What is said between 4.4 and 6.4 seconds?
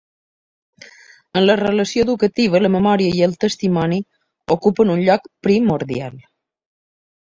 ocupen un lloc primordial.